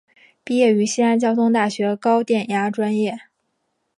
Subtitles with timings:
[0.43, 3.19] 毕业于西安交通大学高电压专业。